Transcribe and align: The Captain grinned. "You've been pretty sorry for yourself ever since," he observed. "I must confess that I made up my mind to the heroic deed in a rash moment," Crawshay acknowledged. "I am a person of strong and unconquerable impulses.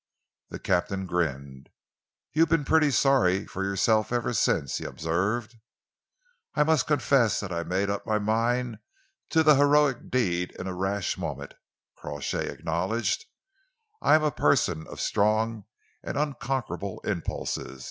The 0.49 0.57
Captain 0.57 1.05
grinned. 1.05 1.69
"You've 2.33 2.49
been 2.49 2.65
pretty 2.65 2.89
sorry 2.89 3.45
for 3.45 3.63
yourself 3.63 4.11
ever 4.11 4.33
since," 4.33 4.79
he 4.79 4.83
observed. 4.83 5.55
"I 6.55 6.63
must 6.63 6.87
confess 6.87 7.39
that 7.39 7.51
I 7.51 7.61
made 7.61 7.87
up 7.87 8.03
my 8.07 8.17
mind 8.17 8.79
to 9.29 9.43
the 9.43 9.57
heroic 9.57 10.09
deed 10.09 10.55
in 10.57 10.65
a 10.65 10.73
rash 10.73 11.19
moment," 11.19 11.53
Crawshay 11.95 12.49
acknowledged. 12.49 13.25
"I 14.01 14.15
am 14.15 14.23
a 14.23 14.31
person 14.31 14.87
of 14.87 14.99
strong 14.99 15.65
and 16.01 16.17
unconquerable 16.17 17.01
impulses. 17.01 17.79